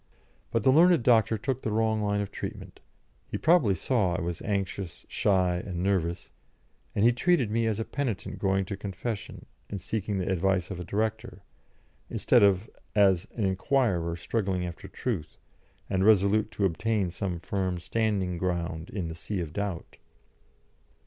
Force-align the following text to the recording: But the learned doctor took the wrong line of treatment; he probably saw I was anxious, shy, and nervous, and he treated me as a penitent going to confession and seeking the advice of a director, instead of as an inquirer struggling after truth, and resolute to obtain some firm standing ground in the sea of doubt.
But 0.49 0.63
the 0.63 0.71
learned 0.71 1.03
doctor 1.03 1.37
took 1.37 1.61
the 1.61 1.69
wrong 1.71 2.01
line 2.01 2.21
of 2.21 2.31
treatment; 2.31 2.79
he 3.29 3.37
probably 3.37 3.75
saw 3.75 4.15
I 4.15 4.21
was 4.21 4.41
anxious, 4.41 5.05
shy, 5.07 5.57
and 5.57 5.83
nervous, 5.83 6.31
and 6.95 7.05
he 7.05 7.11
treated 7.11 7.51
me 7.51 7.67
as 7.67 7.79
a 7.79 7.85
penitent 7.85 8.39
going 8.39 8.65
to 8.65 8.75
confession 8.75 9.45
and 9.69 9.79
seeking 9.79 10.17
the 10.17 10.31
advice 10.31 10.71
of 10.71 10.79
a 10.79 10.83
director, 10.83 11.43
instead 12.09 12.41
of 12.41 12.67
as 12.95 13.27
an 13.35 13.45
inquirer 13.45 14.15
struggling 14.15 14.65
after 14.65 14.87
truth, 14.87 15.37
and 15.87 16.03
resolute 16.03 16.49
to 16.53 16.65
obtain 16.65 17.11
some 17.11 17.39
firm 17.39 17.77
standing 17.77 18.39
ground 18.39 18.89
in 18.89 19.07
the 19.07 19.13
sea 19.13 19.39
of 19.39 19.53
doubt. 19.53 19.97